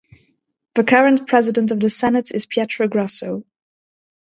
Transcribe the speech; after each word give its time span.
The 0.73 0.83
current 0.83 1.27
President 1.27 1.69
of 1.69 1.79
the 1.79 1.91
Senate 1.91 2.31
is 2.33 2.47
Pietro 2.47 2.87
Grasso. 2.87 3.45